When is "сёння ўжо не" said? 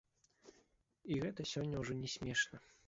1.53-2.09